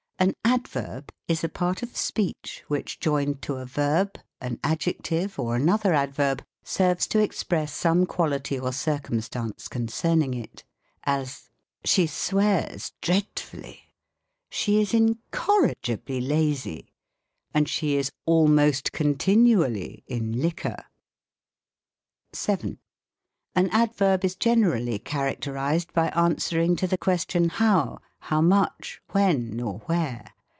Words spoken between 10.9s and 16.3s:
as," Sho ETYMOLOGY. 23 swears dreadfully; she is incorrigibly